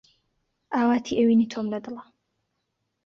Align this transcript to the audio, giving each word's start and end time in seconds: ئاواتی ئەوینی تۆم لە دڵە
ئاواتی 0.73 1.17
ئەوینی 1.17 1.51
تۆم 1.51 1.67
لە 1.73 1.79
دڵە 1.85 2.03